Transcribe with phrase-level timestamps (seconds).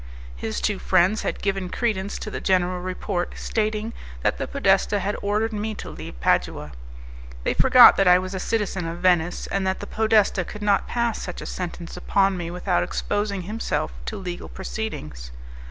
[0.35, 3.93] His two friends had given credence to the general report, stating
[4.23, 6.71] that the podesta had ordered me to leave Padua.
[7.43, 10.87] They forgot that I was a citizen of Venice, and that the podesta could not
[10.87, 15.29] pass such a sentence upon me without exposing himself to legal proceedings.